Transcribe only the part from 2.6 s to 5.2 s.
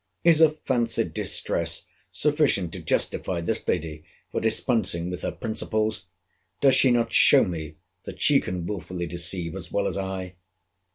to justify this lady for dispensing